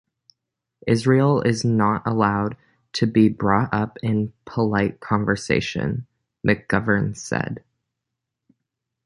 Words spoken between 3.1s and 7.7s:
brought up in polite conversation,' McGovern said.